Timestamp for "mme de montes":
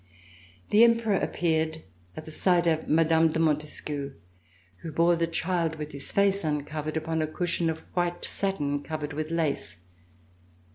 2.89-3.79